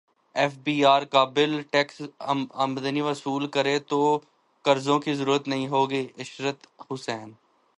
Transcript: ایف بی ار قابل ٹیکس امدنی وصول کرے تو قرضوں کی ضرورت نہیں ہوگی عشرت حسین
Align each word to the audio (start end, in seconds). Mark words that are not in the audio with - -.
ایف 0.35 0.53
بی 0.63 0.83
ار 0.85 1.03
قابل 1.11 1.61
ٹیکس 1.71 2.01
امدنی 2.57 3.01
وصول 3.01 3.47
کرے 3.47 3.77
تو 3.87 3.99
قرضوں 4.65 4.99
کی 4.99 5.13
ضرورت 5.13 5.47
نہیں 5.47 5.67
ہوگی 5.67 6.07
عشرت 6.19 6.67
حسین 6.89 7.31